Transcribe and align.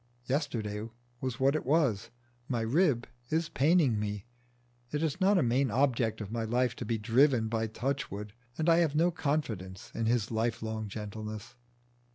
Yesterday 0.25 0.89
was 1.21 1.39
what 1.39 1.55
it 1.55 1.63
was, 1.63 2.09
my 2.49 2.61
rib 2.61 3.05
is 3.29 3.49
paining 3.49 3.99
me, 3.99 4.25
it 4.91 5.03
is 5.03 5.21
not 5.21 5.37
a 5.37 5.43
main 5.43 5.69
object 5.69 6.21
of 6.21 6.31
my 6.31 6.43
life 6.43 6.75
to 6.77 6.85
be 6.85 6.97
driven 6.97 7.47
by 7.47 7.67
Touchwood 7.67 8.33
and 8.57 8.67
I 8.67 8.77
have 8.77 8.95
no 8.95 9.11
confidence 9.11 9.91
in 9.93 10.07
his 10.07 10.31
lifelong 10.31 10.87
gentleness. 10.87 11.53